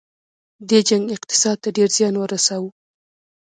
[0.69, 2.69] دې جنګ اقتصاد ته ډیر زیان ورساوه.